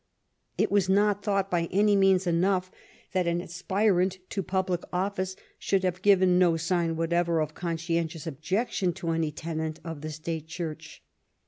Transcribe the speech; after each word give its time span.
It 0.57 0.71
was 0.71 0.89
not 0.89 1.21
thought 1.23 1.51
by 1.51 1.65
any 1.69 1.95
means 1.95 2.25
enough 2.25 2.71
that 3.11 3.27
an 3.27 3.39
aspirant 3.39 4.17
to 4.31 4.41
public 4.41 4.81
office 4.91 5.35
should 5.59 5.83
have 5.83 6.01
given 6.01 6.39
no 6.39 6.57
sign 6.57 6.95
whatever 6.95 7.39
of 7.39 7.53
conscientious 7.53 8.25
objection 8.25 8.93
to 8.93 9.11
any 9.11 9.31
tenet 9.31 9.79
of 9.83 10.01
the 10.01 10.09
state 10.09 10.47
Church. 10.47 11.03